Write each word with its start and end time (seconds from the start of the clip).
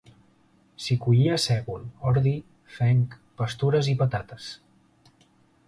S'hi 0.85 0.95
collia 1.03 1.35
sègol, 1.43 1.83
ordi, 2.13 2.33
fenc, 2.79 3.13
pastures 3.43 3.93
i 3.95 3.97
patates. 4.03 4.51